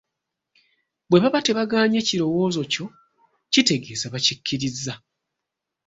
[1.09, 2.85] Bwe baba tebagaanye kirowoozo kyo,
[3.51, 4.93] kitegeeza bakikkirizza.